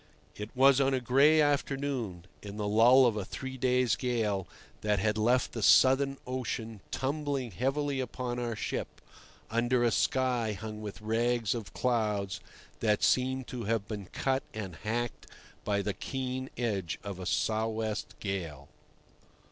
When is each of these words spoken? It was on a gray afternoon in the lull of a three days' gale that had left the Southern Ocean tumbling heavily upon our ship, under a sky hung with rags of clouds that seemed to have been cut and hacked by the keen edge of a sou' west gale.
It 0.35 0.49
was 0.55 0.81
on 0.81 0.95
a 0.95 0.99
gray 0.99 1.39
afternoon 1.39 2.25
in 2.41 2.57
the 2.57 2.67
lull 2.67 3.05
of 3.05 3.15
a 3.15 3.23
three 3.23 3.55
days' 3.55 3.95
gale 3.95 4.47
that 4.81 4.97
had 4.97 5.15
left 5.15 5.51
the 5.51 5.61
Southern 5.61 6.17
Ocean 6.25 6.81
tumbling 6.89 7.51
heavily 7.51 7.99
upon 7.99 8.39
our 8.39 8.55
ship, 8.55 8.99
under 9.51 9.83
a 9.83 9.91
sky 9.91 10.53
hung 10.53 10.81
with 10.81 11.01
rags 11.03 11.53
of 11.53 11.75
clouds 11.75 12.39
that 12.79 13.03
seemed 13.03 13.45
to 13.49 13.65
have 13.65 13.87
been 13.87 14.07
cut 14.07 14.41
and 14.55 14.77
hacked 14.77 15.27
by 15.63 15.83
the 15.83 15.93
keen 15.93 16.49
edge 16.57 16.97
of 17.03 17.19
a 17.19 17.27
sou' 17.27 17.67
west 17.67 18.15
gale. 18.19 18.69